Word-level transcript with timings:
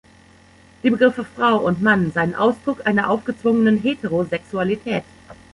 Die 0.81 0.89
Begriffe 0.89 1.23
"Frau" 1.23 1.57
und 1.57 1.83
"Mann" 1.83 2.11
seien 2.11 2.33
Ausdruck 2.33 2.87
einer 2.87 3.07
aufgezwungenen 3.07 3.77
Heterosexualität. 3.77 5.03